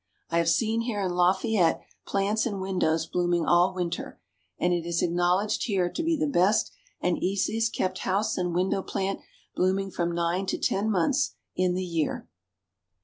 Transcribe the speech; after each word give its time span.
I 0.31 0.39
have 0.39 0.49
seen 0.49 0.81
here 0.81 1.01
in 1.05 1.11
Lafayette 1.11 1.79
plants 2.07 2.47
in 2.47 2.59
windows 2.59 3.05
blooming 3.05 3.45
all 3.45 3.71
winter, 3.75 4.19
and 4.57 4.73
it 4.73 4.83
is 4.83 5.03
acknowledged 5.03 5.65
here 5.65 5.91
to 5.91 6.01
be 6.01 6.17
the 6.17 6.25
best 6.25 6.71
and 7.01 7.19
easiest 7.21 7.75
kept 7.75 7.99
house 7.99 8.35
and 8.35 8.51
window 8.55 8.81
plant, 8.81 9.19
blooming 9.55 9.91
from 9.91 10.11
nine 10.11 10.47
to 10.47 10.57
ten 10.57 10.89
months 10.89 11.35
in 11.55 11.75
the 11.75 11.85
year." 11.85 12.27